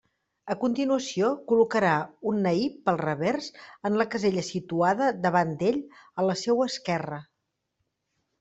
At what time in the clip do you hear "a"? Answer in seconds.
0.53-0.55, 6.23-6.27